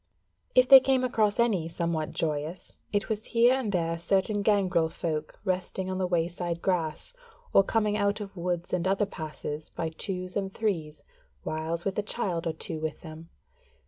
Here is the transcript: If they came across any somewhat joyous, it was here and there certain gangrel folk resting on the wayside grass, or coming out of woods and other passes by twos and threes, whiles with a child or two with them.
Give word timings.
If 0.55 0.67
they 0.67 0.79
came 0.79 1.03
across 1.03 1.39
any 1.39 1.67
somewhat 1.67 2.09
joyous, 2.09 2.73
it 2.91 3.07
was 3.07 3.23
here 3.37 3.53
and 3.53 3.71
there 3.71 3.99
certain 3.99 4.41
gangrel 4.41 4.89
folk 4.89 5.39
resting 5.45 5.91
on 5.91 5.99
the 5.99 6.07
wayside 6.07 6.59
grass, 6.59 7.13
or 7.53 7.63
coming 7.63 7.97
out 7.97 8.19
of 8.19 8.35
woods 8.35 8.73
and 8.73 8.87
other 8.87 9.05
passes 9.05 9.69
by 9.69 9.89
twos 9.89 10.35
and 10.35 10.51
threes, 10.51 11.03
whiles 11.43 11.85
with 11.85 11.99
a 11.99 12.01
child 12.01 12.47
or 12.47 12.53
two 12.53 12.79
with 12.79 13.01
them. 13.01 13.29